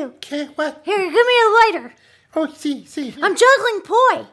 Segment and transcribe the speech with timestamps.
[0.00, 0.80] Okay, what?
[0.84, 1.94] Here, give me a lighter.
[2.34, 3.14] Oh, see, see.
[3.22, 4.26] I'm juggling poi.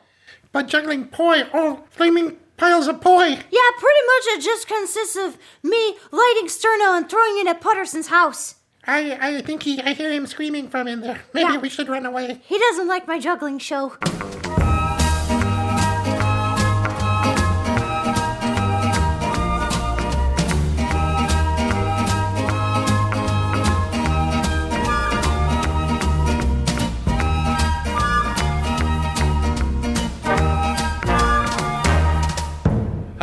[0.51, 3.27] But juggling poi, oh, flaming piles of poi.
[3.27, 3.35] Yeah,
[3.77, 8.55] pretty much it just consists of me lighting Sterno and throwing it at Putterson's house.
[8.85, 11.21] I, I think he, I hear him screaming from in there.
[11.33, 11.59] Maybe Yeah.
[11.59, 12.41] we should run away.
[12.45, 13.97] He doesn't like my juggling show.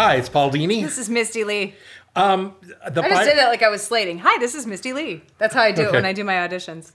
[0.04, 0.82] Hi, it's Paul Dini.
[0.82, 1.74] This is Misty Lee.
[2.14, 2.54] Um,
[2.90, 4.18] The I just pi- did it like I was slating.
[4.18, 5.22] Hi, this is Misty Lee.
[5.38, 6.92] That's how I do it when I do my auditions.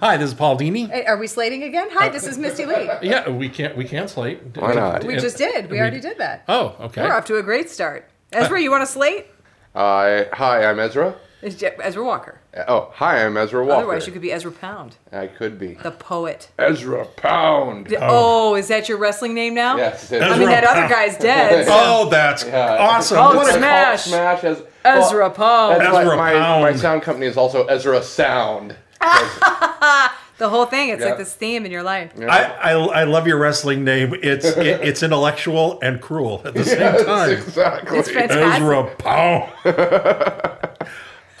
[0.00, 0.90] Hi, this is Paul Dini.
[0.90, 1.86] Hey, are we slating again?
[1.92, 2.90] Hi, this is Misty Lee.
[3.00, 4.40] Yeah, we can't we can't slate.
[4.56, 5.04] Why not?
[5.04, 5.70] We just did.
[5.70, 6.42] We already did that.
[6.48, 7.02] Oh, okay.
[7.02, 8.10] We're off to a great start.
[8.32, 9.26] Ezra, you want to slate?
[9.72, 11.14] Uh, hi, I'm Ezra.
[11.42, 12.38] It's Je- Ezra Walker.
[12.56, 13.78] Uh, Oh, hi, I'm Ezra Walker.
[13.82, 15.74] Otherwise, you could be Ezra Pound, I could be.
[15.74, 16.48] the poet.
[16.58, 17.88] Ezra Pound.
[17.88, 19.76] D- Oh, is that your wrestling name now?
[19.76, 20.12] Yes.
[20.12, 21.66] it I mean, that Ezra other guy's dead.
[21.66, 22.76] so- Oh, that's Yeah.
[22.78, 23.18] awesome.
[23.18, 24.02] Oh, What a- smash.
[24.04, 25.80] Smash as Ezra Pound.
[25.80, 26.62] That's why Ezra my, Pound.
[26.62, 28.76] my sound company is also Ezra Sound.
[30.38, 30.88] The whole thing.
[30.88, 31.10] It's Yeah.
[31.10, 32.10] like this theme in your life.
[32.20, 34.12] I, I, I love your wrestling name.
[34.24, 37.30] It's it, it's intellectual and cruel at the same time.
[37.30, 37.98] exactly.
[37.98, 38.60] It's fantastic.
[38.60, 40.58] Ezra Pound.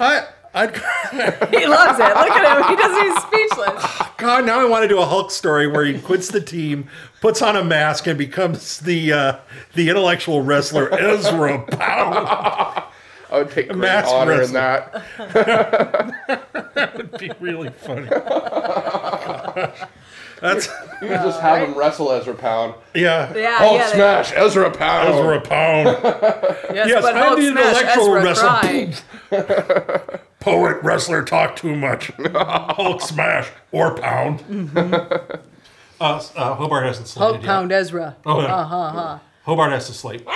[0.02, 0.66] I I
[1.50, 2.08] He loves it.
[2.08, 2.68] Look at him.
[2.68, 3.04] He doesn't.
[3.04, 4.08] He's speechless.
[4.18, 6.88] God now I want to do a Hulk story where he quits the team,
[7.20, 9.36] puts on a mask, and becomes the uh,
[9.74, 12.28] the intellectual wrestler Ezra Pound.
[13.30, 14.92] I would take great mask honor in that.
[16.74, 16.92] that.
[16.94, 18.08] It'd be really funny.
[20.42, 20.66] That's
[21.00, 22.74] You could just have him wrestle Ezra Pound.
[22.94, 23.32] yeah.
[23.34, 23.86] Yeah, Hulk yeah.
[23.86, 25.14] they- smash, Ezra Pound.
[25.14, 25.86] Ezra Pound.
[26.74, 28.24] Yes, Yes, but I'm Hulk the smash intellectual Ezra
[29.30, 29.98] wrestler.
[30.00, 30.18] cry.
[30.40, 32.10] Poet wrestler talk too much.
[32.34, 34.42] Hulk smash or pound.
[34.76, 35.28] Uh,
[36.00, 37.46] uh, Hobart hasn't slated Hulk yet.
[37.46, 38.16] Pound Ezra.
[38.26, 38.54] Oh, yeah.
[38.56, 39.18] Uh-huh.
[39.44, 40.26] Hobart has to slate.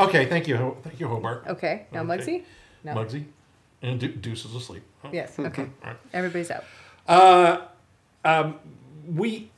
[0.00, 1.44] Okay, thank you, Ho- thank you, Hobart.
[1.46, 1.86] Okay.
[1.92, 2.08] Now Okay.
[2.18, 2.44] Muggsy?
[2.84, 2.94] No.
[2.94, 3.24] Muggsy,
[3.82, 4.82] and De- Deuce is asleep.
[5.12, 5.38] Yes.
[5.38, 5.68] Okay.
[6.12, 6.64] Everybody's out.
[9.14, 9.50] We,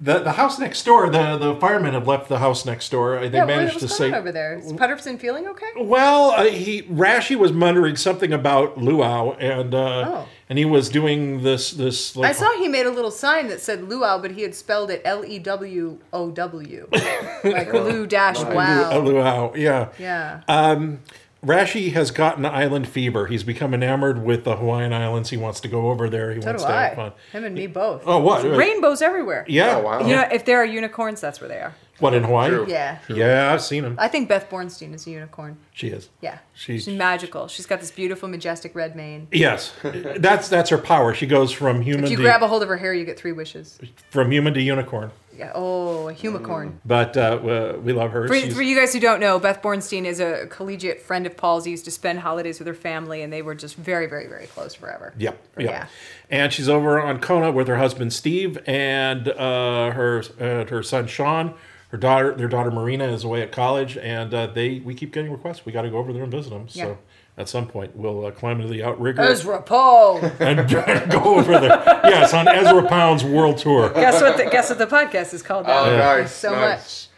[0.00, 3.18] the the house next door, the the firemen have left the house next door.
[3.18, 4.18] They Yeah, what, managed what's to going say.
[4.18, 4.58] over there?
[4.58, 5.66] Is Putterson feeling okay?
[5.76, 10.28] Well, uh, he Rashy was muttering something about luau, and uh, Oh.
[10.48, 12.14] and he was doing this this.
[12.14, 14.90] Like, I saw he made a little sign that said luau, but he had spelled
[14.90, 16.88] it L E W O W,
[17.44, 18.98] like Lu dash a wow.
[19.00, 19.88] luau, yeah.
[19.98, 20.42] Yeah.
[20.46, 21.00] Um,
[21.44, 23.26] Rashy has gotten island fever.
[23.26, 25.30] He's become enamored with the Hawaiian Islands.
[25.30, 26.32] He wants to go over there.
[26.34, 26.82] He so wants do to I.
[26.84, 27.12] have fun.
[27.32, 28.02] Him and me both.
[28.06, 28.42] Oh, what?
[28.44, 29.44] Rainbows everywhere.
[29.48, 29.76] Yeah.
[29.76, 30.00] Oh, wow.
[30.06, 31.74] You know, if there are unicorns, that's where they are.
[32.00, 32.50] What in Hawaii?
[32.50, 32.66] True.
[32.68, 32.98] Yeah.
[33.08, 33.96] Yeah, I've seen him.
[33.98, 35.58] I think Beth Bornstein is a unicorn.
[35.72, 36.08] She is.
[36.20, 36.38] Yeah.
[36.54, 37.48] She- She's magical.
[37.48, 39.26] She's got this beautiful, majestic red mane.
[39.32, 41.12] Yes, that's that's her power.
[41.12, 43.18] She goes from human If you to grab a hold of her hair, you get
[43.18, 43.80] three wishes.
[44.10, 45.10] from human to unicorn.
[45.38, 45.52] Yeah.
[45.54, 46.74] Oh, a humicorn.
[46.84, 48.26] But uh, uh, we love her.
[48.26, 51.64] For, for you guys who don't know, Beth Bornstein is a collegiate friend of Paul's.
[51.64, 54.46] He used to spend holidays with her family, and they were just very, very, very
[54.48, 55.14] close forever.
[55.16, 55.70] Yep, yep.
[55.70, 55.86] Yeah.
[56.28, 61.06] And she's over on Kona with her husband Steve and uh, her uh, her son
[61.06, 61.54] Sean.
[61.90, 65.30] Her daughter, their daughter Marina, is away at college, and uh, they we keep getting
[65.30, 65.64] requests.
[65.64, 66.66] We got to go over there and visit them.
[66.72, 66.84] Yeah.
[66.84, 66.98] So
[67.38, 70.18] at some point, we'll uh, climb into the outrigger Ezra Paul.
[70.40, 71.70] and go over there.
[72.04, 73.90] Yes, on Ezra Pound's world tour.
[73.90, 74.36] guess what?
[74.36, 75.84] The, guess what the podcast is called now?
[75.84, 76.34] Oh, nice.
[76.34, 77.08] So nice.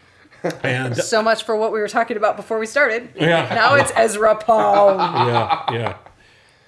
[0.63, 0.95] And.
[0.95, 3.09] So much for what we were talking about before we started.
[3.15, 3.51] Yeah.
[3.53, 4.95] Now it's Ezra Paul.
[4.97, 5.97] yeah, yeah.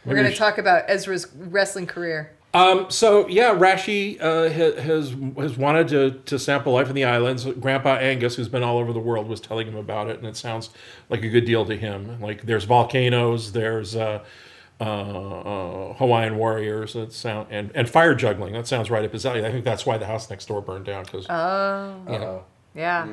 [0.04, 2.32] We're going to talk about Ezra's wrestling career.
[2.54, 7.46] Um, so yeah, Rashy uh, has has wanted to to sample life in the islands.
[7.46, 10.38] Grandpa Angus, who's been all over the world, was telling him about it, and it
[10.38, 10.70] sounds
[11.10, 12.22] like a good deal to him.
[12.22, 14.24] Like there's volcanoes, there's uh,
[14.80, 18.54] uh, uh, Hawaiian warriors, that sound and and fire juggling.
[18.54, 19.44] That sounds right up his alley.
[19.44, 21.28] I think that's why the house next door burned down because.
[21.28, 22.44] Uh-oh.
[22.76, 23.08] Yeah.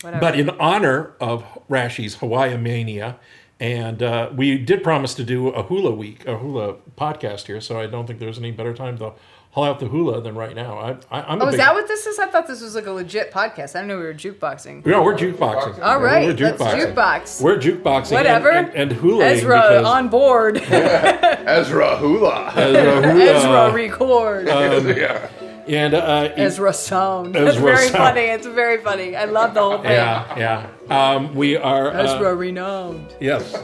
[0.00, 0.20] Whatever.
[0.20, 3.18] But in honor of Rashy's Hawaii mania,
[3.60, 7.60] and uh, we did promise to do a hula week, a hula podcast here.
[7.60, 9.14] So I don't think there's any better time to
[9.50, 10.78] haul out the hula than right now.
[10.78, 12.18] I, I, I'm a oh, is big, that what this is?
[12.18, 13.74] I thought this was like a legit podcast.
[13.74, 14.86] I didn't know we were jukeboxing.
[14.86, 15.82] Yeah, we're jukeboxing.
[15.82, 17.42] All right, we're let's jukebox.
[17.42, 18.12] We're jukeboxing.
[18.12, 18.50] Whatever.
[18.50, 19.24] And, and, and hula.
[19.24, 20.56] Ezra because on board.
[20.62, 22.52] Ezra Hula.
[22.54, 23.24] Ezra hula.
[23.24, 24.46] Ezra record.
[24.96, 25.30] yeah.
[25.68, 27.34] And uh, Ezra sound.
[27.34, 27.96] That's Ezra very sound.
[27.96, 28.20] funny.
[28.22, 29.14] It's very funny.
[29.16, 29.90] I love the whole thing.
[29.90, 31.12] yeah, yeah.
[31.14, 31.90] Um, we are.
[31.90, 33.14] Uh, Ezra renowned.
[33.20, 33.54] Yes.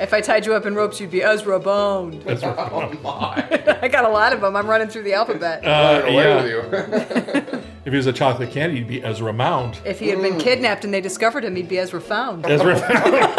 [0.00, 2.24] If I tied you up in ropes, you'd be Ezra boned.
[2.26, 2.52] Ezra.
[3.82, 4.56] I got a lot of them.
[4.56, 5.64] I'm running through the alphabet.
[5.64, 6.42] Uh, Away yeah.
[6.42, 7.58] with you.
[7.84, 9.80] If he was a chocolate candy, he'd be Ezra Mound.
[9.84, 12.46] if he had been kidnapped and they discovered him, he'd be Ezra found.
[12.46, 13.38] Ezra Mound.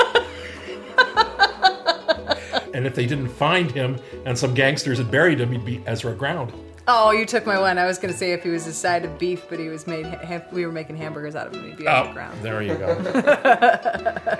[2.73, 6.13] and if they didn't find him and some gangsters had buried him, he'd be Ezra
[6.13, 6.51] Ground.
[6.85, 7.77] Oh, you took my one.
[7.77, 10.05] I was gonna say if he was a side of beef, but he was made.
[10.05, 11.63] Ha- we were making hamburgers out of him.
[11.63, 12.41] He'd be Ezra Oh, Ground.
[12.41, 12.87] there you go.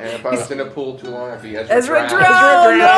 [0.04, 2.78] And if I was in a pool too long, I'd be Ezra, Ezra Drown.
[2.78, 2.80] Drown.
[2.80, 2.94] No.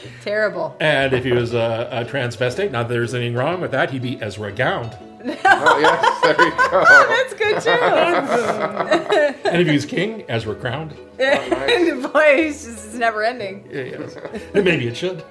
[0.22, 0.76] Terrible.
[0.80, 4.02] and if he was a, a transvestite, not that there's anything wrong with that, he'd
[4.02, 4.96] be Ezra Gound.
[5.22, 6.84] Oh, yes, there you go.
[7.08, 9.48] That's good too.
[9.50, 10.94] And if he was king, Ezra Crowned.
[11.18, 13.68] Oh, and boy, he's just it's never ending.
[13.70, 14.16] Yeah, yes.
[14.54, 15.22] Maybe it should.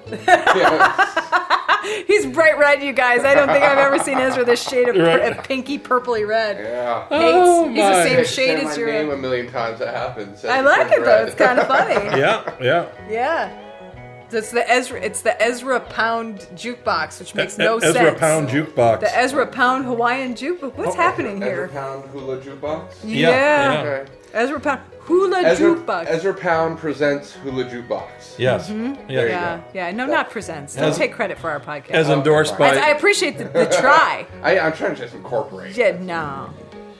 [2.06, 3.24] He's bright red, you guys.
[3.24, 5.36] I don't think I've ever seen Ezra this shade of Right.
[5.36, 6.58] of pinky purpley red.
[6.58, 7.06] Yeah.
[7.10, 7.76] Oh, Hates.
[7.76, 8.02] He's the my.
[8.04, 9.78] same Hey, shade say as my name a million times.
[9.78, 10.44] That happens.
[10.44, 11.24] I like it though.
[11.24, 11.94] It's kind of funny.
[12.20, 12.86] Yeah, yeah.
[13.08, 13.66] Yeah.
[14.32, 15.00] It's the Ezra.
[15.00, 17.96] It's the Ezra Pound jukebox, which makes no Ezra sense.
[17.96, 19.00] Ezra Pound jukebox.
[19.00, 20.74] The Ezra Pound Hawaiian jukebox.
[20.76, 21.64] What's oh, happening Ezra here?
[21.64, 22.94] Ezra Pound hula jukebox.
[23.04, 23.72] Yeah, Yeah.
[23.72, 23.80] yeah.
[23.80, 24.12] Okay.
[24.32, 26.06] Ezra Pound hula Ezra, jukebox.
[26.06, 28.38] Ezra Pound presents hula jukebox.
[28.38, 28.70] Yes.
[28.70, 28.94] Mm-hmm.
[29.08, 29.60] There you Yeah.
[29.74, 29.90] yeah, yeah.
[29.90, 30.74] No, not presents.
[30.76, 31.90] Don't As- take credit for our podcast.
[31.90, 34.26] As endorsed I, I appreciate the, the try.
[34.42, 35.76] I, I'm trying to just incorporate.
[35.76, 36.50] Yeah, no,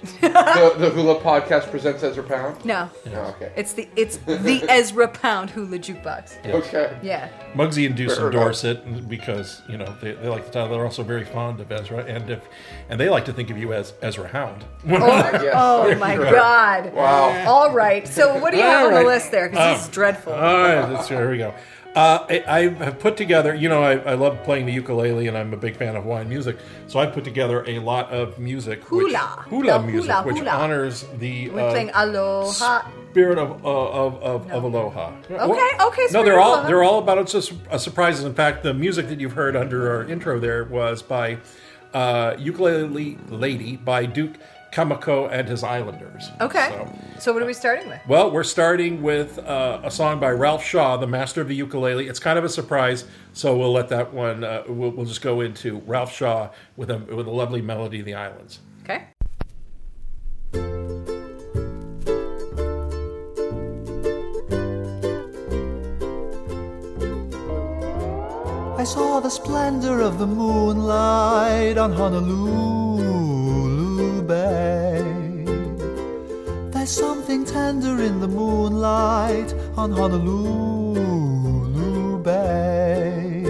[0.20, 2.64] the, the hula podcast presents Ezra Pound.
[2.64, 2.88] no.
[3.12, 3.52] Oh, okay.
[3.56, 6.44] It's the it's the Ezra Pound hula jukebox.
[6.47, 6.97] Okay.
[7.02, 7.29] Yeah.
[7.55, 10.70] Muggsy and Deuce Fair endorse it because you know they, they like the title.
[10.70, 12.43] They're also very fond of Ezra, and if
[12.88, 14.64] and they like to think of you as Ezra Hound.
[14.88, 15.55] Oh, oh yes.
[15.56, 16.94] Oh my God.
[16.94, 17.44] Wow.
[17.47, 18.08] All right.
[18.08, 19.00] So what do you have All on right.
[19.02, 19.49] the list there?
[19.50, 19.88] Because this Oh.
[19.88, 20.32] is dreadful.
[20.32, 21.55] All right, that's, there we go.
[21.95, 25.37] Uh, I, I have put together, you know, I, I love playing the ukulele and
[25.37, 26.57] I'm a big fan of Hawaiian music.
[26.87, 28.85] So I put together a lot of music.
[28.85, 29.45] Hula.
[29.49, 30.51] Which, hula music, hula, which hula.
[30.53, 32.89] honors the We're uh, playing Aloha.
[33.11, 35.13] spirit of, uh, of, of, of aloha.
[35.29, 38.25] Okay, okay, No, they're all they're all about a surprises.
[38.25, 41.39] In fact, the music that you've heard under our intro there was by
[41.93, 44.35] uh, Ukulele Lady by Duke
[44.73, 46.31] Kamako and his Islanders.
[46.41, 46.69] Okay.
[46.71, 48.01] So, So what are we starting with?
[48.09, 52.07] well, we're starting with uh, a song by Ralph Shaw, the master of the ukulele.
[52.09, 54.45] It's kind of a surprise, so we'll let that one.
[54.45, 58.07] Uh, we'll, we'll just go into Ralph Shaw with a with a lovely melody of
[58.07, 58.61] the islands.
[58.85, 59.05] Okay.
[68.79, 72.70] I saw the splendor of the moonlight on Honolulu
[74.31, 75.03] Bay.
[76.71, 81.03] There's something tender in the moonlight on Honolulu
[82.23, 83.43] Bay.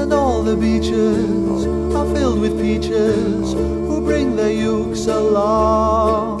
[0.00, 1.64] And all the beaches
[1.94, 6.40] are filled with peaches who bring their ukes along.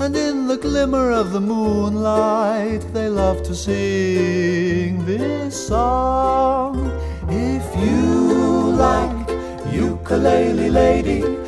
[0.00, 6.90] And in the glimmer of the moonlight, they love to sing this song.
[7.28, 9.28] If you like
[9.72, 11.43] ukulele lady,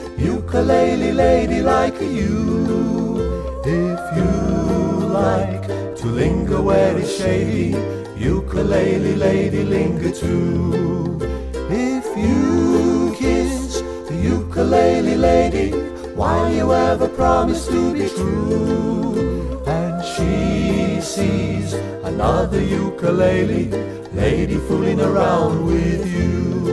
[0.56, 3.60] ukulele lady like you.
[3.62, 5.66] If you like
[5.96, 7.76] to linger where it's shady,
[8.16, 11.18] ukulele lady linger too.
[11.68, 15.72] If you kiss the ukulele lady,
[16.14, 23.68] while you ever promise to be true, and she sees another ukulele
[24.14, 26.65] lady fooling around with you.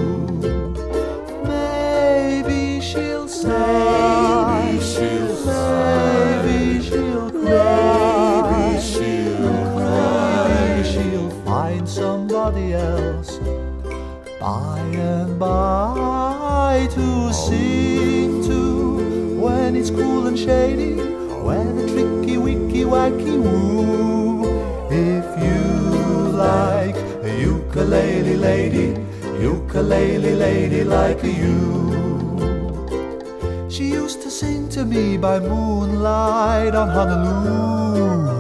[15.44, 18.60] By to sing to
[19.44, 20.94] when it's cool and shady.
[21.46, 24.46] Where the tricky, wicky, wacky woo.
[24.90, 25.62] If you
[26.50, 26.96] like
[27.30, 28.88] a ukulele lady,
[29.40, 31.58] ukulele lady like you.
[33.70, 38.33] She used to sing to me by moonlight on Honolulu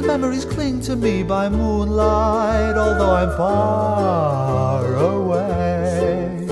[0.00, 6.46] Fond memories cling to me by moonlight, although I'm far away.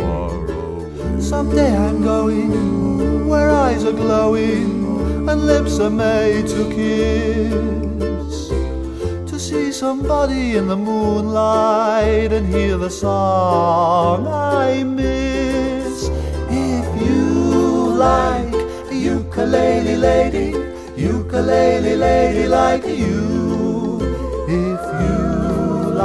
[1.19, 8.51] Someday I'm going where eyes are glowing and lips are made to kiss.
[9.31, 16.11] To see somebody in the moonlight and hear the song I miss.
[16.51, 18.53] If you like
[18.93, 20.51] a ukulele lady,
[21.03, 23.38] ukulele lady like you.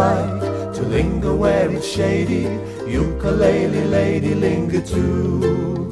[0.03, 2.43] To linger where it's shady,
[2.85, 5.89] ukulele lady linger too.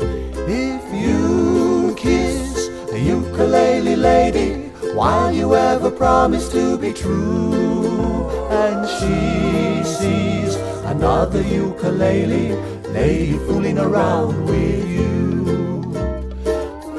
[0.48, 9.82] If you kiss a ukulele lady, while you ever promise to be true, and she
[9.98, 10.56] sees
[10.94, 12.56] another ukulele
[12.92, 15.08] lady fooling around with you.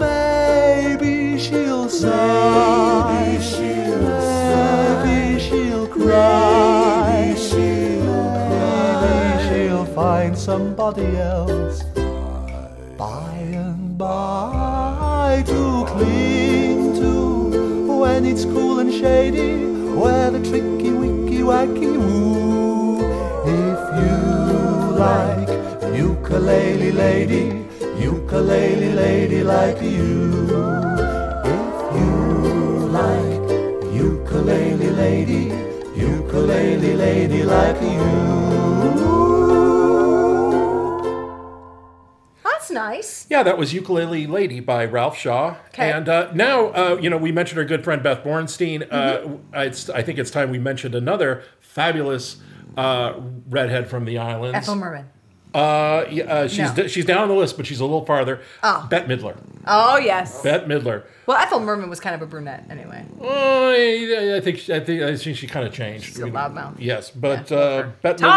[0.00, 2.71] Maybe she'll sigh.
[10.82, 11.84] somebody else
[12.98, 21.38] by and by to cling to when it's cool and shady, where the tricky, wicky,
[21.50, 22.98] wacky woo.
[23.46, 24.18] If you
[25.06, 25.50] like
[25.96, 27.44] ukulele lady,
[27.96, 30.48] ukulele lady like you.
[31.58, 32.12] If you
[33.00, 33.50] like
[33.94, 35.44] ukulele lady,
[35.94, 38.41] ukulele lady like you.
[42.82, 43.26] Nice.
[43.28, 45.56] Yeah, that was Ukulele Lady by Ralph Shaw.
[45.68, 45.90] Okay.
[45.90, 48.88] And uh, now, uh, you know, we mentioned our good friend Beth Bornstein.
[48.88, 49.54] Mm-hmm.
[49.54, 52.36] Uh, it's, I think it's time we mentioned another fabulous
[52.76, 53.14] uh,
[53.48, 54.56] redhead from the islands.
[54.56, 55.08] Ethel Merman.
[55.54, 56.82] Uh, yeah, uh, she's No.
[56.84, 58.40] d- she's down on the list, but she's a little farther.
[58.62, 58.86] Oh.
[58.88, 59.36] Bette Midler.
[59.66, 60.42] Oh yes.
[60.42, 61.04] Bette Midler.
[61.26, 63.04] Well, Ethel Merman was kind of a brunette anyway.
[63.20, 66.06] Oh, I, I think I think I think she kind of changed.
[66.06, 66.76] She's a loudmouth.
[66.78, 67.90] Yes, but Yeah, uh.
[68.00, 68.30] Bette Midler,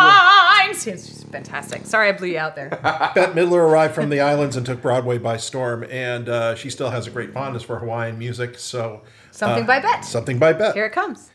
[0.66, 0.86] Times.
[0.88, 1.86] Yes, She's fantastic.
[1.86, 2.70] Sorry, I blew you out there.
[3.16, 6.90] Bette Midler arrived from the islands and took Broadway by storm, and uh, she still
[6.92, 8.60] has a great fondness for Hawaiian music.
[8.60, 10.04] So Something uh, by Bette.
[10.04, 10.74] Something by Bette.
[10.74, 11.32] Here it comes.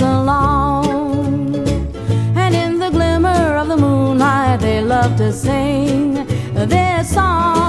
[0.00, 1.54] Along.
[2.36, 7.59] And in the glimmer of the moonlight, they love to sing their song.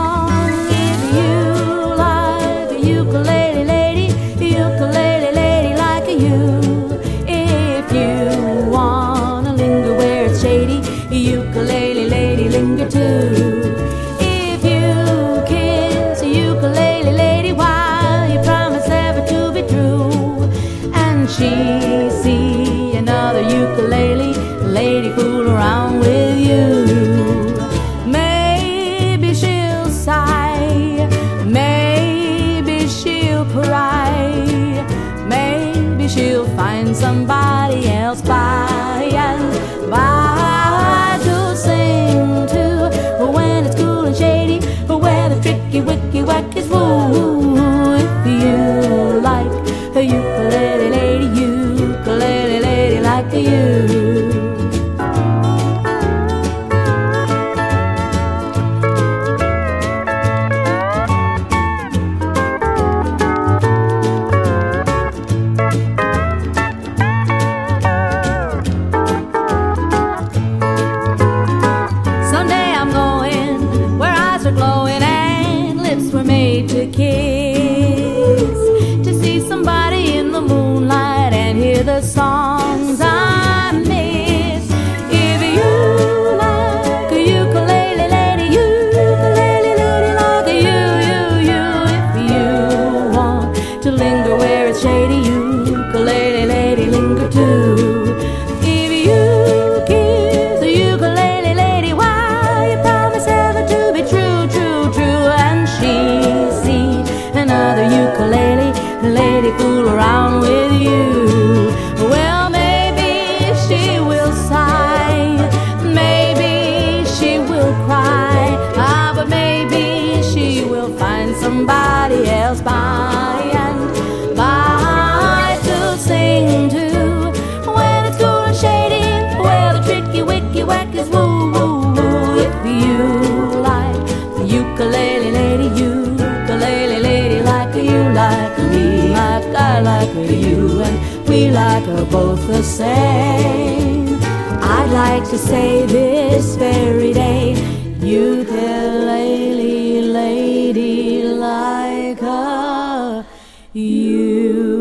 [141.96, 144.20] Like both the same.
[144.62, 147.54] I'd like to say this very day,
[148.00, 153.26] you, ukulele lady like her.
[153.74, 154.81] You.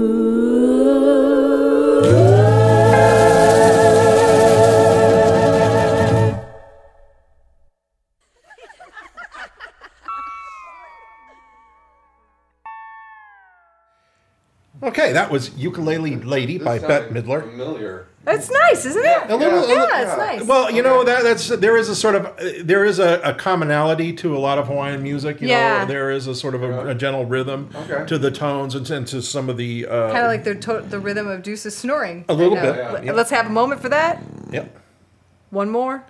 [15.30, 17.42] That was Ukulele Lady This by Bette Midler.
[17.42, 18.06] Familiar.
[18.26, 19.30] It's nice, isn't it?
[19.30, 19.74] A little, Yeah.
[19.74, 20.42] Yeah, it's nice.
[20.44, 24.12] Well, you know that that's there is a sort of there is a, a commonality
[24.14, 25.40] to a lot of Hawaiian music.
[25.40, 25.78] You Yeah.
[25.78, 28.04] know, there is a sort of a, a gentle rhythm Okay.
[28.06, 29.86] to the tones and, and to some of the.
[29.86, 32.24] Uh, kind of like the to- the rhythm of Deuce's snoring.
[32.28, 32.72] A little I know.
[32.72, 32.92] bit, yeah.
[32.92, 33.14] Let- Yep.
[33.14, 34.22] Let's have a moment for that.
[34.52, 34.76] Yep.
[35.50, 36.04] One more.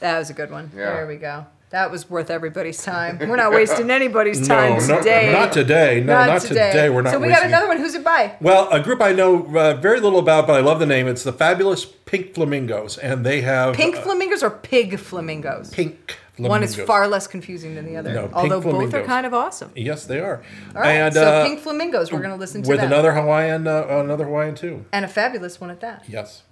[0.00, 0.70] That was a good one.
[0.76, 0.92] Yeah.
[0.94, 1.46] There we go.
[1.72, 3.18] That was worth everybody's time.
[3.18, 5.32] We're not wasting anybody's time no, today.
[5.32, 6.02] not today.
[6.04, 6.90] No, not today.
[6.90, 7.78] We're not So we got another one.
[7.78, 8.36] Who's it by?
[8.42, 11.08] Well, a group I know uh, very little about, but I love the name.
[11.08, 15.70] It's the Fabulous Pink Flamingos, and they have Pink uh, flamingos or pig flamingos?
[15.70, 16.50] pink flamingos.
[16.50, 18.12] One is far less confusing than the other.
[18.12, 19.72] No, although both are kind of awesome.
[19.74, 20.42] Yes, they are.
[20.76, 22.12] All right, and so uh, pink flamingos.
[22.12, 22.86] We're going to listen to with that.
[22.86, 24.84] another Hawaiian, uh, another Hawaiian too.
[24.92, 26.04] and a fabulous one at that.
[26.06, 26.42] Yes.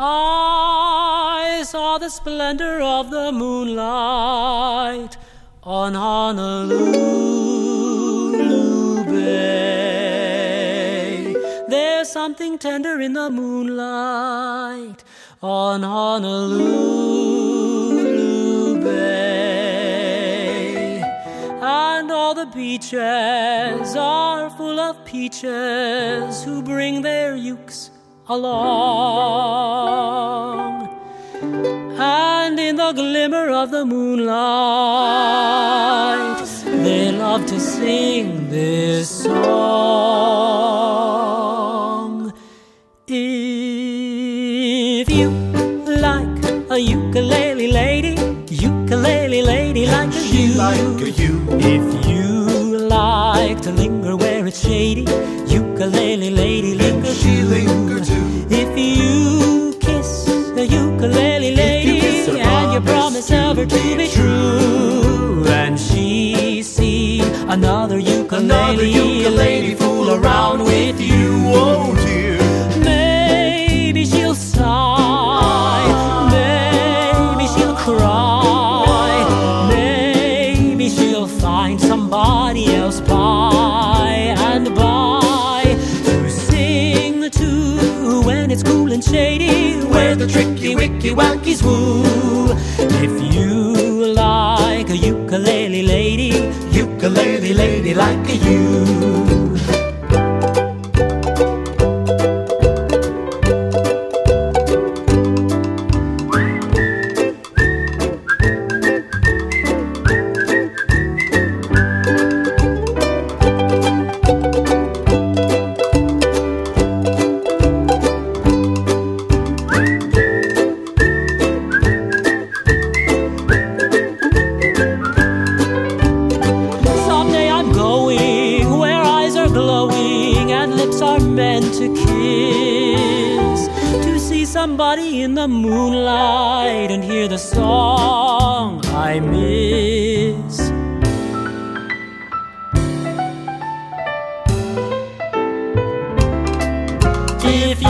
[0.00, 5.16] I saw the splendor of the moonlight
[5.64, 6.94] on Honolulu
[9.06, 9.74] Bay.
[11.66, 15.02] There's something tender in the moonlight
[15.42, 16.54] on Honolulu
[18.80, 19.42] Bay.
[21.60, 27.90] And all the beaches are full of peaches who bring their ukes
[28.28, 29.38] along.
[31.98, 34.36] And in the glimmer of the moonlight,
[36.64, 39.38] they love to sing this song.
[43.06, 43.16] If
[45.10, 45.30] you
[45.86, 48.14] like a ukulele lady,
[48.50, 50.54] ukulele lady like a you.
[50.54, 51.46] like a you.
[51.52, 55.06] If you like to linger where it's shady,
[56.28, 58.46] ukulele lady linger And she linger too.
[58.50, 62.00] If you kiss the ukulele lady
[62.40, 70.64] and you promise ever to be true, and she see another ukulele lady fool around
[70.64, 71.94] with you, oh
[90.88, 92.48] wicky wackies woo.
[92.78, 96.30] If you like a ukulele lady,
[96.72, 99.47] ukulele lady like a you.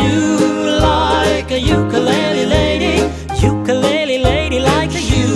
[0.08, 2.96] You like a ukulele lady,
[3.42, 5.26] ukulele lady like a you.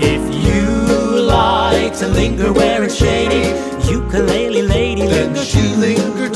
[0.00, 3.44] If you like to linger where it's shady,
[3.90, 5.72] ukulele lady linger too.
[5.80, 6.33] If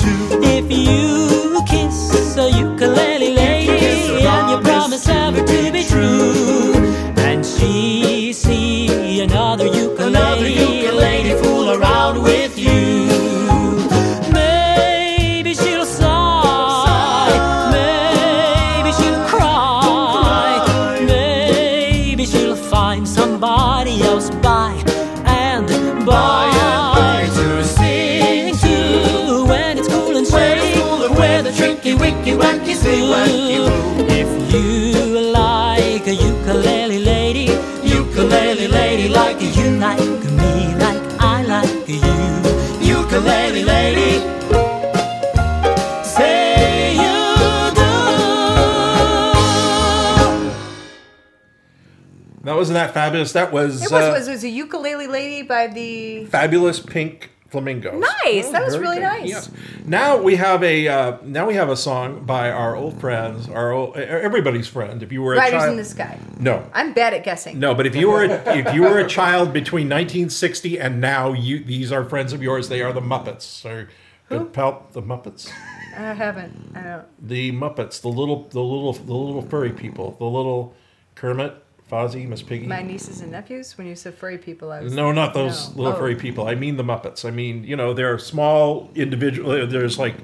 [52.58, 53.32] wasn't that fabulous.
[53.32, 56.26] That was, It was, uh, was, it was a ukulele lady by the.
[56.26, 58.04] fabulous pink flamingos.
[58.24, 58.50] Nice.
[58.50, 59.04] That was really good.
[59.04, 59.28] nice.
[59.28, 59.50] Yes.
[59.86, 63.72] Now we have a uh, now we have a song by our old friends, our
[63.72, 65.02] old, everybody's friend.
[65.02, 66.18] If you were a Riders child, in the Sky.
[66.38, 67.58] no, I'm bad at guessing.
[67.58, 71.32] no, but if you were a, if you were a child between 1960 and now,
[71.32, 72.68] you these are friends of yours.
[72.68, 73.64] They are the Muppets.
[73.64, 73.88] Or
[74.28, 75.50] the, Pel- the Muppets,
[75.96, 76.72] I haven't.
[76.76, 77.28] I don't.
[77.28, 80.74] the Muppets, the little the little the little furry people, the little
[81.14, 81.54] Kermit,
[81.90, 82.66] Fozzie, Miss Piggy.
[82.66, 83.76] My nieces and nephews.
[83.78, 84.92] When you said furry people, I was.
[84.94, 85.82] No, not those No.
[85.82, 86.00] little Oh.
[86.00, 86.46] furry people.
[86.46, 87.24] I mean the Muppets.
[87.24, 89.66] I mean, you know, they're small individual.
[89.66, 90.14] There's like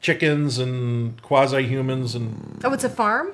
[0.00, 3.28] chickens and quasi humans and Oh, it's a farm.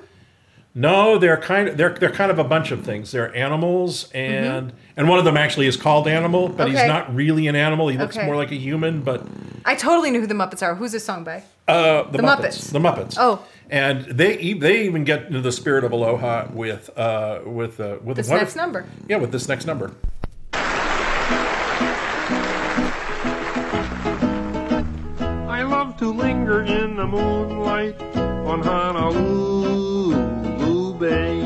[0.73, 3.11] no, they're kind of they're they're kind of a bunch of things.
[3.11, 6.87] They're animals and and one of them actually is called Animal, but he's Mm-hmm.
[6.87, 7.87] Not really an animal.
[7.89, 8.25] He looks Okay.
[8.25, 9.25] more like a human, but
[9.65, 10.75] I totally knew who the Muppets are.
[10.75, 11.43] Who's this song by?
[11.67, 12.37] uh, the, The Muppets.
[12.39, 12.71] Muppets.
[12.71, 13.15] The Muppets.
[13.17, 13.39] Oh.
[13.71, 17.99] And they e- they even get into the spirit of aloha with uh, with uh,
[18.03, 18.85] with This next number.
[19.07, 19.91] Yeah, with this next number.
[25.47, 30.17] I love to linger in the moonlight on Honolulu
[30.99, 31.41] Bay.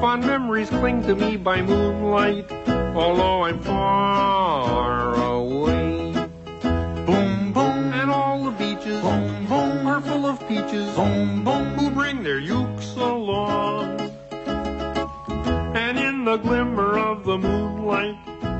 [0.00, 2.48] Fond memories cling to me by moonlight,
[2.94, 6.12] although I'm far away.
[6.62, 9.37] Boom, boom, and all the beaches, boom, boom, are
[10.00, 14.00] full of peaches, boom, boom, who bring their ukes along.
[15.76, 18.16] And in the glimmer of the moonlight,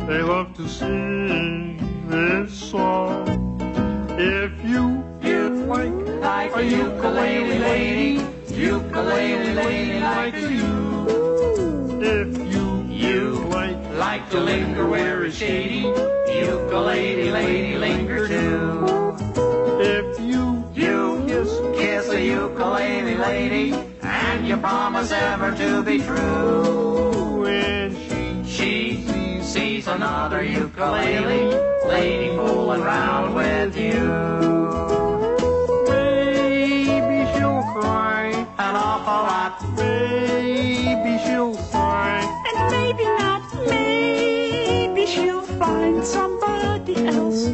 [0.07, 3.27] they love to sing this song.
[4.19, 12.01] If you you like, like a ukulele lady, ukulele lady like to you.
[12.01, 19.17] If you you like like to linger where it's shady, ukulele lady linger too.
[19.81, 20.19] If
[20.79, 27.43] you kiss a ukulele lady, and you promise ever to be true.
[27.43, 27.97] When
[28.45, 31.55] she she sees another ukulele
[31.89, 34.09] lady fooling around with you.
[35.89, 38.27] Maybe she'll cry
[38.59, 39.55] an awful lot.
[39.77, 42.23] Maybe she'll sigh.
[42.49, 47.49] And maybe not, maybe she'll find somebody else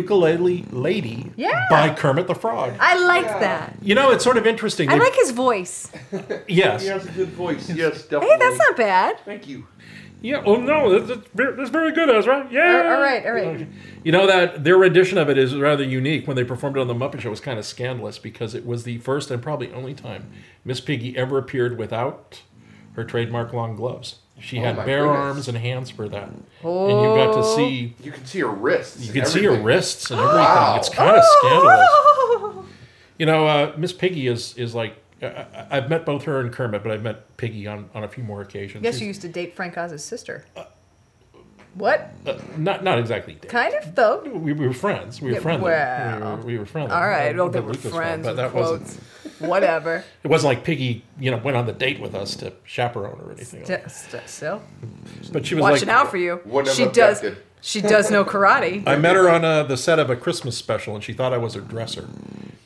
[0.00, 1.66] Ukulele Lady Yeah.
[1.70, 2.72] by Kermit the Frog.
[2.80, 3.76] I like that.
[3.82, 4.88] You know, it's sort of interesting.
[4.88, 5.90] I They- like his voice.
[6.48, 6.82] yes.
[6.82, 7.68] He has a good voice.
[7.70, 8.28] Yes, definitely.
[8.28, 9.18] Hey, that's not bad.
[9.24, 9.66] Thank you.
[10.22, 10.42] Yeah.
[10.44, 12.46] Oh no, that's, that's very- that's very good, Ezra.
[12.50, 12.94] Yeah.
[12.94, 13.66] All right, all right.
[14.04, 16.26] You know that their rendition of it is rather unique.
[16.26, 18.66] When they performed it on the Muppet Show, it was kind of scandalous because it
[18.66, 20.30] was the first and probably only time
[20.64, 22.42] Miss Piggy ever appeared without
[22.94, 24.19] her trademark long gloves.
[24.40, 25.16] She Oh had bare goodness.
[25.18, 29.04] arms and hands for that, and you got to see You can see her wrists.
[29.06, 30.40] you can see her wrists and everything.
[30.40, 30.76] Wow.
[30.78, 32.66] It's kind of scandalous.
[33.18, 36.50] You know, uh, Miss Piggy is is like I, I- I've met both her and
[36.52, 38.82] Kermit, but I've met Piggy on, on a few more occasions.
[38.82, 40.46] Yes, you used to date Frank Oz's sister.
[41.74, 42.10] What?
[42.26, 43.34] uh, not not exactly.
[43.34, 44.22] Kind of though.
[44.24, 45.20] We, we were friends.
[45.22, 45.64] We were Yeah, friendly.
[45.66, 46.18] well.
[46.18, 46.92] we, were, we were friendly.
[46.92, 47.32] All right.
[47.34, 48.80] Uh, Well, they were Lucas friends but with that quotes.
[48.80, 49.04] wasn't.
[49.40, 50.04] Whatever.
[50.22, 53.32] It wasn't like Piggy, you know, went on the date with us to chaperone or
[53.32, 53.64] anything.
[53.64, 54.62] St- st- still
[55.32, 56.40] but she was watching like, out for you.
[56.44, 57.18] Wouldn't She does.
[57.18, 57.42] objected.
[57.62, 58.86] She does know karate.
[58.86, 61.38] I met her on uh, the set of a Christmas special, and she thought I
[61.38, 62.08] was her dresser.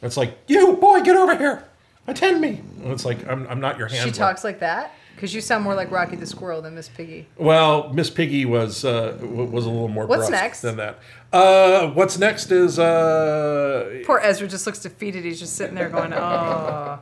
[0.02, 1.64] It's like, you boy, get over here,
[2.06, 2.60] attend me.
[2.82, 4.04] And it's like, I'm, I'm not your hand.
[4.04, 7.26] She talks like that because you sound more like Rocky the Squirrel than Miss Piggy.
[7.36, 10.60] Well, Miss Piggy was uh, was a little more What's next?
[10.62, 10.98] than that.
[11.32, 15.24] Uh, what's next is uh, Poor Ezra just looks defeated.
[15.24, 17.00] He's just sitting there going, "Oh."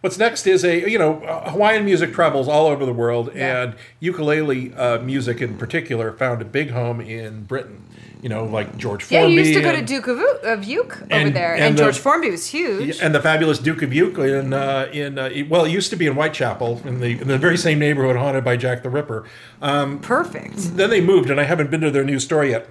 [0.00, 3.62] What's next is a you know uh, Hawaiian music travels all over the world, Yeah.
[3.62, 7.84] and ukulele uh, music in particular found a big home in Britain.
[8.22, 9.32] You know, like George Formby.
[9.32, 11.62] Yeah, you used to go to Duke of, U- of Uke over And- there, and
[11.64, 13.00] and, the- George Formby was huge.
[13.00, 16.06] and the fabulous Duke of Uke in uh, in uh, well, it used to be
[16.06, 19.24] in Whitechapel in the in the very same neighborhood haunted by Jack the Ripper.
[19.62, 20.76] Um, Perfect.
[20.76, 22.68] then they moved, and I haven't been to their new store yet.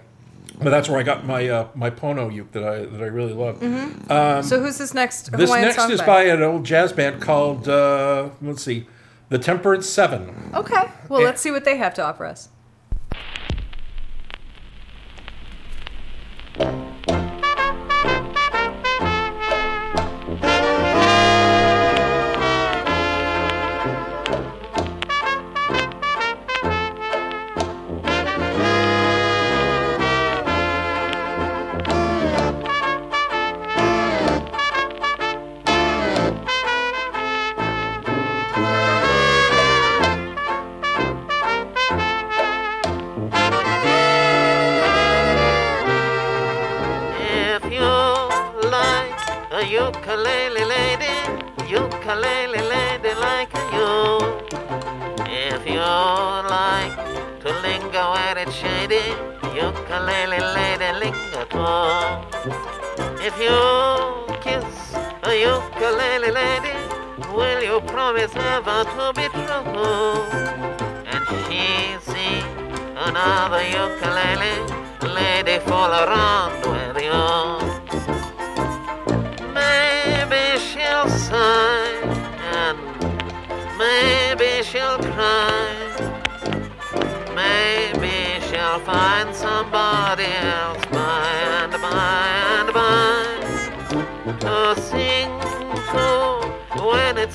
[0.61, 3.33] But that's where I got my uh, my Pono uke that I that I really
[3.33, 3.57] love.
[4.45, 8.61] so who's this next This next is by an old jazz band called uh, let's
[8.61, 8.85] see,
[9.29, 10.51] the Temperance Seven.
[10.53, 12.49] Okay, well, let's see what they have to offer us.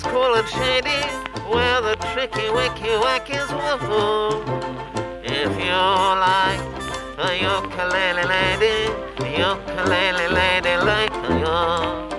[0.07, 1.03] Cool and shady,
[1.53, 4.43] where the tricky wicky wackies woo.
[5.23, 5.83] If you
[6.29, 6.61] like
[7.19, 8.91] a ukulele lady,
[9.39, 12.14] ukulele lady like you.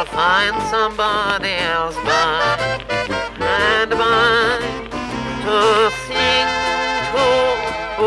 [0.00, 2.56] She'll find somebody else by
[3.38, 4.58] and by
[5.44, 6.48] to sing
[7.12, 7.26] to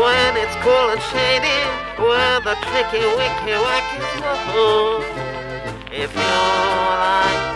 [0.02, 1.62] when it's cool and shady,
[2.02, 4.00] where the tricky wicky wacky.
[5.92, 6.34] If you
[6.90, 7.53] like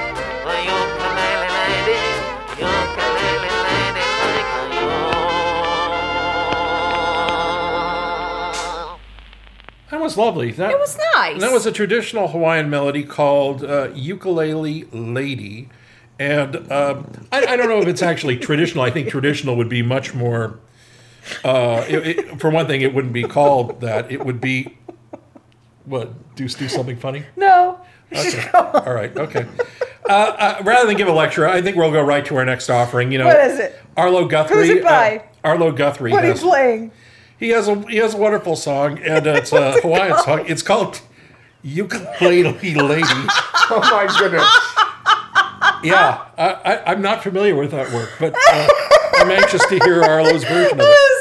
[10.09, 10.51] was lovely.
[10.53, 11.41] That, It was nice.
[11.41, 15.69] That was a traditional Hawaiian melody called uh, Ukulele Lady.
[16.19, 18.83] And um, I, I don't know if it's actually traditional.
[18.85, 20.59] I think traditional would be much more.
[21.45, 24.11] Uh, it, it- for one thing, it wouldn't be called that.
[24.11, 24.77] It would be.
[25.85, 26.35] What?
[26.37, 27.25] Do, do something funny?
[27.37, 27.81] No.
[28.13, 28.49] Okay.
[28.55, 29.15] All right.
[29.17, 29.47] Okay.
[30.09, 32.71] Uh, uh, rather than give a lecture, I think we'll go right to our next
[32.71, 33.13] offering.
[33.13, 33.79] You know, What is it?
[33.97, 34.69] Arlo Guthrie.
[34.69, 35.19] Who's it by?
[35.45, 36.11] uh, Arlo Guthrie.
[36.13, 36.91] What are you playing?
[37.39, 40.45] He has a he has a wonderful song, and it's a Hawaiian song.
[40.47, 41.01] It's called
[41.63, 43.09] "Ukulele Lady."
[43.71, 44.43] Oh my goodness.
[45.85, 48.69] Yeah, I, I, I'm not familiar with that work, but uh,
[49.17, 51.18] I'm anxious to hear Arlo's version of it.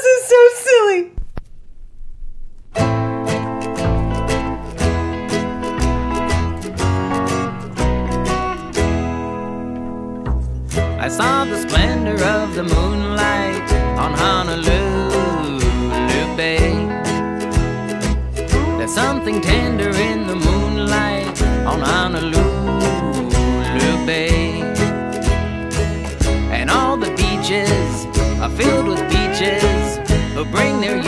[30.58, 31.07] Bring their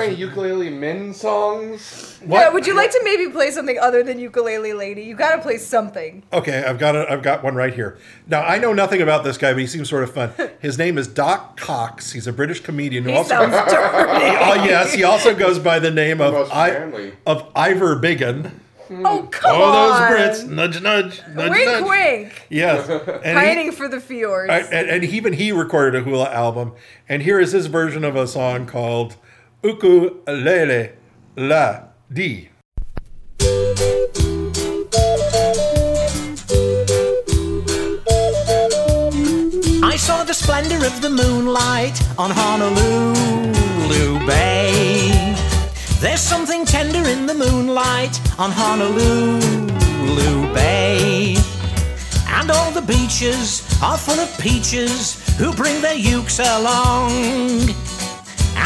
[0.00, 2.18] Uh, do you have any ukulele men songs?
[2.24, 2.40] What?
[2.40, 5.02] Yeah, would you like to maybe play something other than ukulele lady?
[5.02, 6.22] You gotta play something.
[6.32, 7.98] Okay, I've got a, I've got one right here.
[8.26, 10.32] Now I know nothing about this guy, but he seems sort of fun.
[10.60, 12.12] His name is Doc Cox.
[12.12, 14.36] He's a British comedian who He also sounds dirty.
[14.40, 18.52] oh yes, he also goes by the name of Most I, of Ivor Biggun.
[18.92, 20.12] Oh come oh, on!
[20.12, 20.48] those Brits!
[20.48, 21.84] Nudge, nudge, nudge, Wink, nudge.
[21.84, 22.46] wink.
[22.48, 22.88] Yes,
[23.24, 24.50] and he, for the fjords.
[24.50, 26.72] I- and, and even he recorded a hula album.
[27.08, 29.16] And here is his version of a song called
[29.62, 30.92] "Ukulele
[31.36, 32.48] La Di."
[39.82, 45.36] I saw the splendor of the moonlight on Honolulu Bay.
[46.00, 49.40] There's something tender in the moonlight on Honolulu
[50.54, 51.36] Bay.
[52.28, 57.74] And all the beaches are full of peaches who bring their ukes along.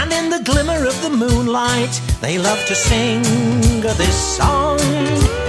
[0.05, 3.23] And in the glimmer of the moonlight, they love to sing
[3.81, 4.77] this song.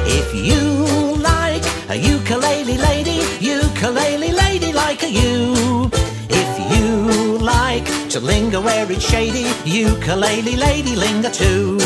[0.08, 5.92] If you like a ukulele lady, ukulele lady like a you.
[6.30, 11.78] If you like to linger where it's shady, ukulele lady linger too.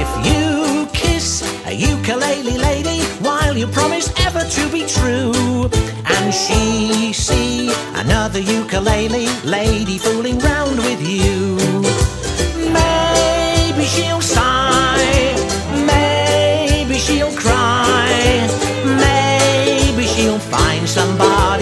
[0.00, 5.68] If you kiss a ukulele lady while you promise ever to be true,
[6.06, 11.53] and she see another ukulele lady fooling round with you,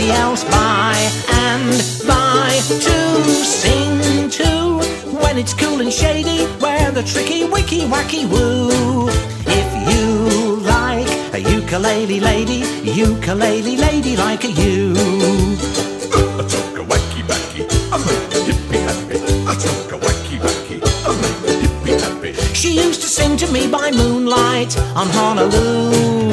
[0.03, 0.95] somebody else by
[1.29, 4.79] and by to sing to
[5.23, 9.09] when it's cool and shady where the tricky wicky wacky woo.
[9.47, 14.93] If you like a ukulele lady, ukulele lady like a you.
[14.93, 16.45] A
[16.91, 17.63] wacky wacky,
[17.93, 19.19] I make a hippie happy.
[19.47, 22.55] A wacky wacky, I make a hippie happy.
[22.55, 26.32] She used to sing to me by moonlight on Honolulu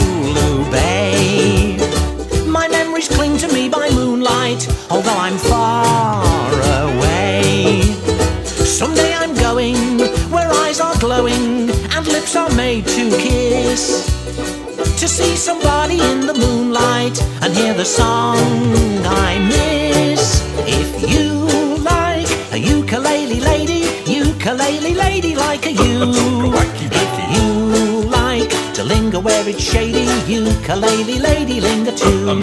[15.00, 18.38] To see somebody in the moonlight and hear the song
[19.06, 20.44] I miss.
[20.68, 26.00] If you like a ukulele lady, ukulele lady like a you.
[26.92, 32.42] If you like to linger where it's shady, ukulele lady linger too.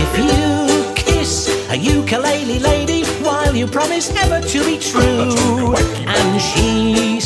[0.00, 5.76] If you kiss a ukulele lady while you promise ever to be true,
[6.16, 7.20] and she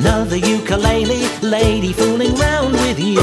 [0.00, 3.20] another ukulele lady fooling round with you,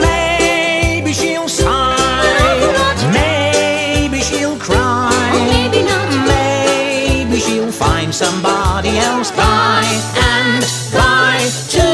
[0.00, 5.10] maybe she'll sigh, maybe she'll cry,
[5.52, 6.08] maybe not.
[6.26, 9.84] maybe she'll find somebody else by
[10.32, 10.62] and
[10.96, 11.36] by
[11.74, 11.86] to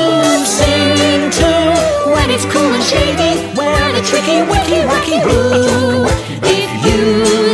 [0.46, 1.50] sing to
[2.14, 6.06] when it's cool and shady, where the tricky wicky wacky blue.
[6.58, 7.00] If you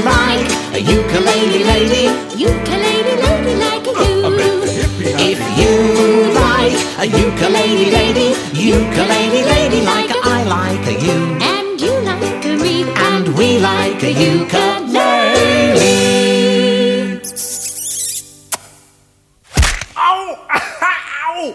[0.04, 2.89] like a ukulele lady, Ukulele
[7.10, 12.84] ukulele lady, ukulele lady like I like a you, And you like a me.
[12.96, 16.10] and we like a ukulele.
[19.96, 20.46] Ow!
[20.50, 21.54] Ow!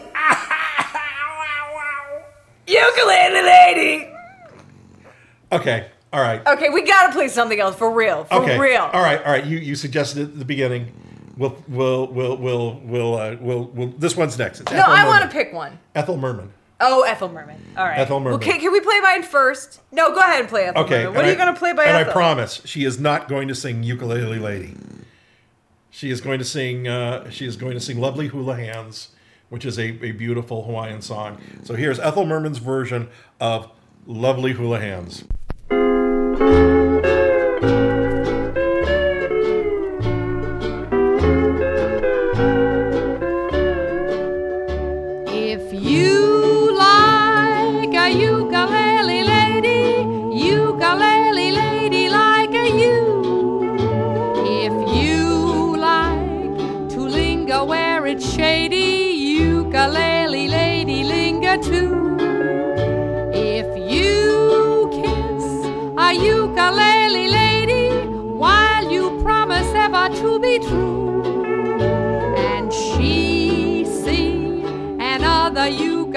[2.68, 4.08] Ukulele lady.
[5.52, 6.46] Okay, all right.
[6.48, 8.24] Okay, we gotta play something else for real.
[8.26, 8.82] For okay, real.
[8.92, 9.46] All right, all right.
[9.46, 10.92] You you suggested it at the beginning.
[11.38, 14.62] We'll we'll we'll we'll we'll uh, we'll, we'll this one's next.
[14.62, 15.44] It's No, Ethel I want to Merman.
[15.46, 15.80] pick one.
[15.94, 16.52] Ethel Merman.
[16.80, 17.58] Oh, Ethel Merman.
[17.78, 17.98] All right.
[18.00, 18.36] Ethel Merman.
[18.40, 19.82] Okay, can we play mine first?
[19.92, 21.00] No, go ahead and play Ethel Okay.
[21.04, 21.14] Merman.
[21.14, 22.10] What and are you I- gonna play by And Ethel?
[22.10, 24.76] I promise, she is not going to sing "Ukulele Lady."
[25.90, 26.88] She is going to sing.
[26.88, 29.10] Uh, she is going to sing "Lovely Hula Hands,"
[29.50, 31.38] which is a, a beautiful Hawaiian song.
[31.64, 33.08] So here's Ethel Merman's version
[33.40, 33.70] of
[34.06, 35.24] "Lovely Hula Hands."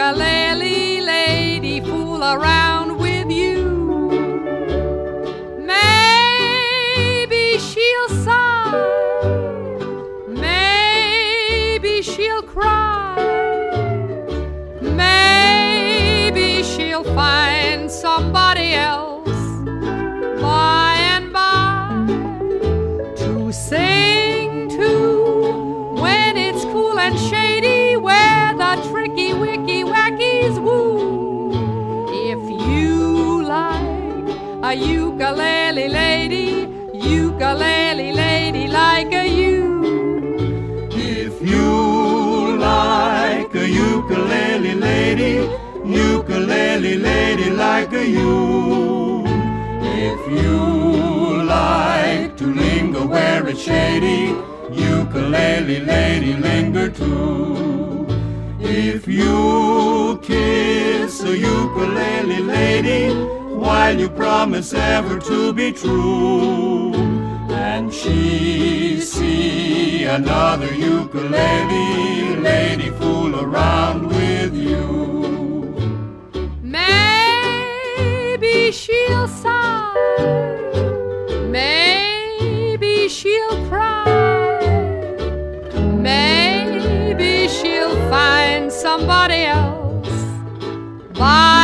[0.09, 4.09] Ukulele lady fool around with you,
[5.59, 8.73] maybe she'll sigh,
[10.27, 13.17] maybe she'll cry.
[14.81, 19.08] Maybe she'll find somebody else
[35.29, 40.89] ukulele lady, ukulele lady like a you.
[40.91, 45.47] If you like a ukulele lady,
[45.85, 49.27] ukulele lady like a you.
[49.83, 54.35] If you like to linger where it's shady,
[54.71, 58.07] ukulele lady linger too.
[58.61, 63.38] If you kiss a ukulele lady
[63.69, 66.95] while you promise ever to be true,
[67.51, 74.87] and she see another ukulele lady fool around with you.
[76.63, 79.93] Maybe she'll sigh.
[81.59, 84.63] Maybe she'll cry.
[86.11, 90.19] Maybe she'll find somebody else
[91.23, 91.58] by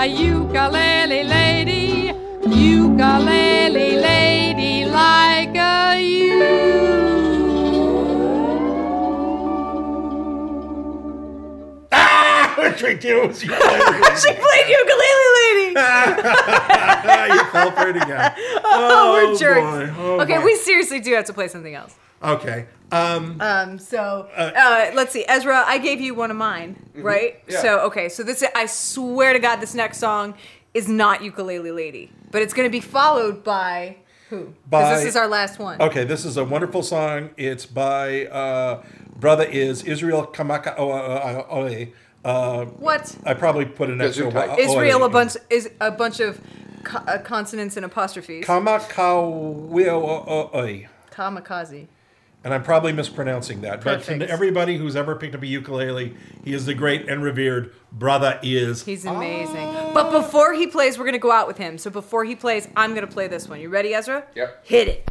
[0.00, 2.10] a ukulele lady,
[2.48, 5.80] ukulele lady like a
[12.58, 13.50] Which we do was you.
[13.52, 15.68] Ah, she played ukulele lady.
[17.34, 18.32] you fell for it again.
[18.64, 19.60] Oh, we're Oh, jerks.
[19.60, 19.94] boy.
[19.98, 20.44] Oh, okay, boy.
[20.44, 21.94] we seriously do have to play something else.
[22.22, 22.66] Okay.
[22.92, 25.64] Um, Um, so uh, let's see, Ezra.
[25.66, 27.40] I gave you one of mine, right?
[27.48, 27.60] Yeah.
[27.62, 30.34] So okay, so this I swear to God, this next song
[30.74, 33.96] is not ukulele lady, but it's going to be followed by
[34.28, 34.44] who?
[34.44, 35.80] 'Cause By- this is our last one.
[35.80, 37.30] Okay, this is a wonderful song.
[37.36, 38.82] It's by uh,
[39.18, 41.86] brother Iz Israel Kamaka Oe.
[42.24, 43.16] Uh, What?
[43.24, 44.48] I probably put an extra Gesundheit.
[44.50, 45.06] o- Israel, Oe.
[45.06, 46.38] a bunch is a bunch of
[46.84, 48.44] co- uh, consonants and apostrophes.
[48.44, 50.86] Kamakawioi.
[51.12, 51.86] Kamikaze.
[52.42, 53.84] And I'm probably mispronouncing that.
[53.84, 57.74] But to everybody who's ever picked up a ukulele, he is the great and revered
[57.92, 58.82] brother Iz.
[58.82, 59.56] He's amazing.
[59.56, 59.92] Oh.
[59.92, 61.76] But before he plays, we're gonna go out with him.
[61.76, 63.60] So before he plays, I'm gonna play this one.
[63.60, 64.24] You ready, Ezra?
[64.34, 64.66] Yep.
[64.66, 65.10] Hit it.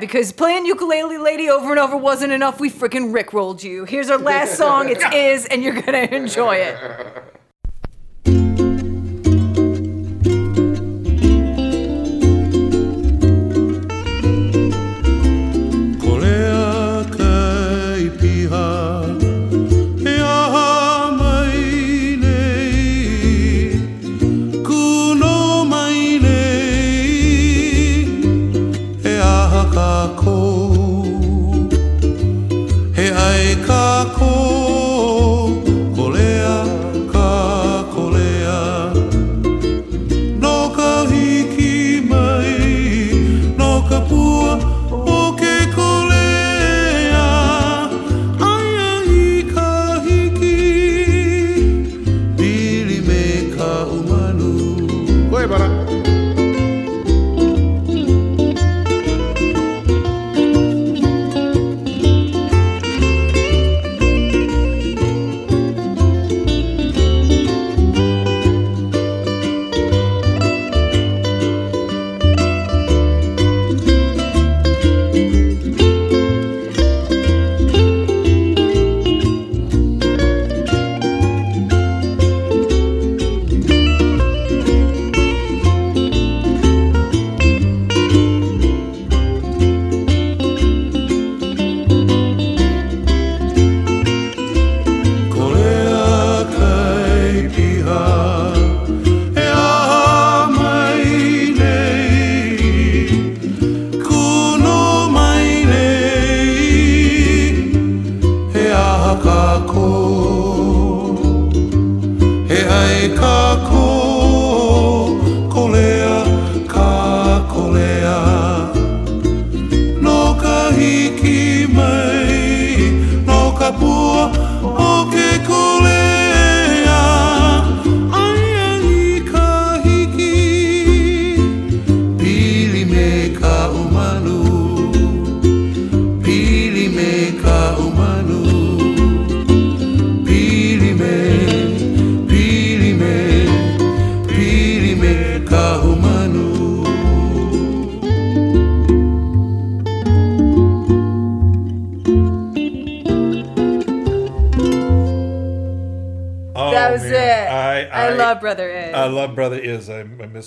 [0.00, 2.58] Because playing Ukulele Lady over and over wasn't enough.
[2.58, 3.84] We freaking rickrolled you.
[3.84, 4.88] Here's our last song.
[4.88, 7.29] It's Is, and you're gonna enjoy it.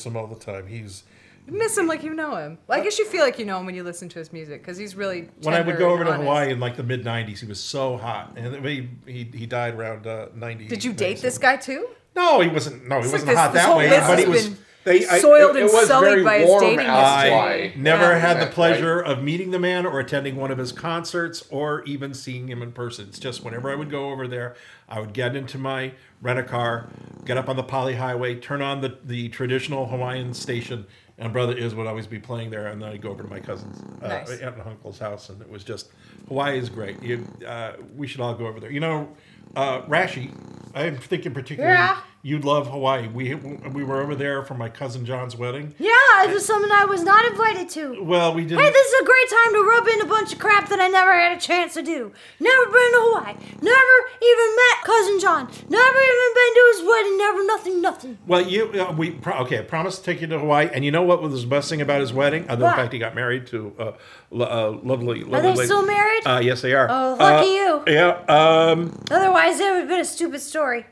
[0.03, 0.67] Miss him all the time.
[0.67, 1.03] He's
[1.47, 2.57] You miss him like you know him.
[2.67, 4.61] Well, I guess you feel like you know him when you listen to his music
[4.61, 5.29] because he's really.
[5.41, 6.23] when I would go over to honest.
[6.23, 7.39] Hawaii in like the mid '90s.
[7.39, 10.67] He was so hot, and he he, he died around uh, '90.
[10.67, 11.87] Did you date this guy too?
[12.15, 12.87] No, he wasn't.
[12.87, 13.89] No, he It's wasn't this- hot that way.
[13.89, 14.49] But he was.
[14.49, 17.73] been They, I, soiled it- and it sullied by his warm dating history.
[17.81, 18.17] Never Yeah.
[18.19, 18.51] had the Right.
[18.53, 22.61] pleasure of meeting the man or attending one of his concerts or even seeing him
[22.61, 23.07] in person.
[23.07, 24.55] It's just whenever I would go over there,
[24.89, 26.89] I would get into my rent a car,
[27.25, 30.85] get up on the Pali Highway, turn on the, the traditional Hawaiian station,
[31.17, 32.67] and Brother Iz would always be playing there.
[32.67, 34.31] And then I'd go over to my cousin's uh, Nice.
[34.41, 35.91] aunt and uncle's house, and it was just
[36.27, 37.01] Hawaii is great.
[37.03, 38.71] You, uh, we should all go over there.
[38.71, 39.09] You know,
[39.55, 40.31] uh, Rashy,
[40.75, 41.97] I'm thinking particularly Yeah.
[42.23, 43.07] You'd love Hawaii.
[43.07, 45.75] We we were over there for my cousin John's wedding.
[45.77, 48.03] Yeah, it was something I was not invited to.
[48.03, 48.59] Well, we didn't.
[48.63, 50.87] Hey, this is a great time to rub in a bunch of crap that I
[50.87, 52.11] never had a chance to do.
[52.39, 53.35] Never been to Hawaii.
[53.61, 55.45] Never even met cousin John.
[55.69, 57.17] Never even been to his wedding.
[57.17, 58.17] Never nothing, nothing.
[58.25, 59.59] Well, you uh, we pro- okay.
[59.59, 61.81] I promised to take you to Hawaii, and you know what was the best thing
[61.81, 62.43] about his wedding?
[62.49, 63.91] Other than the fact he got married to uh,
[64.31, 65.41] lo- uh, lovely, lovely.
[65.41, 65.65] they lady.
[65.65, 66.21] still married?
[66.25, 66.87] Uh, yes, they are.
[66.89, 67.83] Oh, lucky Uh, you.
[67.87, 68.09] Yeah.
[68.29, 70.85] Um, Otherwise, it would have been a stupid story.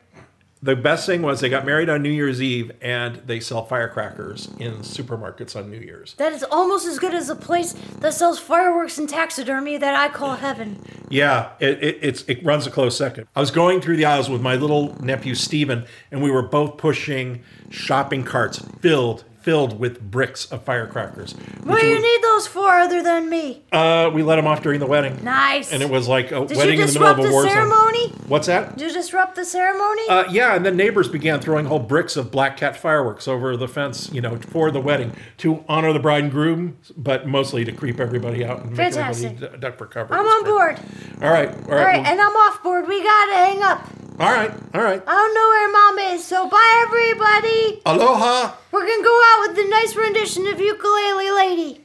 [0.64, 4.48] The best thing was they got married on New Year's Eve, and they sell firecrackers
[4.60, 6.14] in supermarkets on New Year's.
[6.16, 10.10] That is almost as good as a place that sells fireworks and taxidermy that I
[10.10, 10.80] call heaven.
[11.10, 13.28] Yeah, it, it, it's, it runs a close second.
[13.36, 16.78] I was going through the aisles with my little nephew Steven, and we were both
[16.78, 21.34] pushing shopping carts filled filled with bricks of firecrackers.
[21.64, 23.64] What do you need those for other than me?
[23.72, 25.24] Uh, we let them off during the wedding.
[25.24, 25.72] Nice.
[25.72, 27.42] And it was like a Did wedding you in the middle of a the war
[27.44, 27.52] zone.
[27.52, 28.10] ceremony?
[28.28, 28.78] What's that?
[28.78, 30.02] Did you disrupt the ceremony?
[30.10, 33.68] Uh, yeah, and then neighbors began throwing whole bricks of black cat fireworks over the
[33.68, 37.72] fence, you know, for the wedding to honor the bride and groom, but mostly to
[37.72, 39.32] creep everybody out and make Fantastic.
[39.34, 40.14] everybody d- duck for cover.
[40.14, 40.80] I'm on board.
[41.22, 42.88] All right, all right, All right, well- and I'm off board.
[42.88, 43.88] We gotta hang up.
[44.22, 45.02] All right, all right.
[45.08, 47.82] I don't know where mom is, so bye everybody.
[47.88, 48.54] Aloha.
[48.72, 51.82] We're gonna go out with the nice rendition of Ukulele Lady.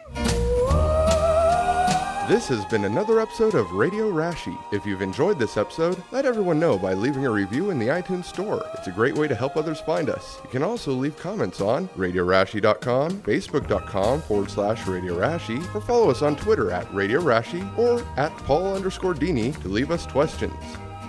[2.29, 4.55] This has been another episode of Radio Rashy.
[4.71, 8.27] If you've enjoyed this episode, let everyone know by leaving a review in the iTunes
[8.27, 8.63] Store.
[8.75, 10.39] It's a great way to help others find us.
[10.45, 16.21] You can also leave comments on RadioRashy.com, Facebook.com forward slash Radio Rashy, or follow us
[16.21, 20.53] on Twitter at Radio Rashy or at Paul underscore Dini to leave us questions.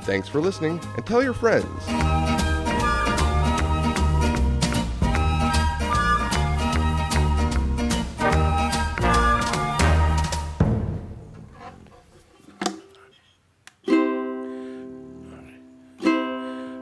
[0.07, 1.67] Thanks for listening, and tell your friends.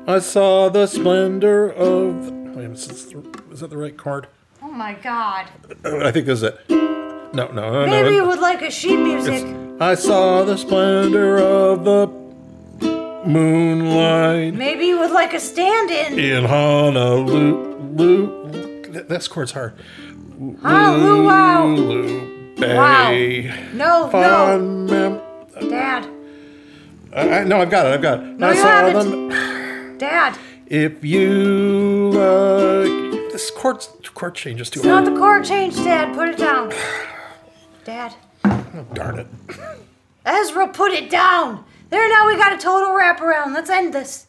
[0.07, 2.29] I saw the splendor of.
[2.29, 4.27] Wait a minute, is, this the- is that the right card?
[4.61, 5.47] Oh my god.
[5.83, 6.59] I think this is it.
[6.69, 7.87] No, no, no.
[7.87, 8.15] Maybe no.
[8.17, 9.43] you would like a sheet music.
[9.81, 12.24] I saw the splendor of the
[13.25, 16.19] moonlight Maybe you would like a stand in.
[16.19, 17.73] in Honolulu.
[18.91, 19.73] That, that chord's hard.
[20.61, 21.75] Honolulu, wow.
[22.57, 22.75] Bay.
[22.77, 23.11] Wow.
[23.73, 25.21] No, mem- no.
[25.69, 26.07] Dad.
[27.13, 27.93] I, I, no, I've got it.
[27.93, 28.23] I've got it.
[28.23, 29.29] No, I you haven't.
[29.29, 29.97] them.
[29.97, 30.37] Dad.
[30.67, 36.13] If you like, this chord chord changes too It's not the chord change, Dad.
[36.15, 36.73] Put it down.
[37.85, 38.15] Dad.
[38.43, 39.27] Oh, darn it.
[40.25, 41.63] Ezra, put it down.
[41.95, 43.53] There, now we got a total wraparound.
[43.53, 44.27] Let's end this.